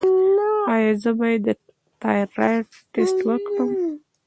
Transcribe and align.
ایا 0.73 0.91
زه 1.01 1.11
باید 1.19 1.41
د 1.45 1.49
تایرايډ 2.01 2.65
ټسټ 2.93 3.19
وکړم؟ 3.27 3.71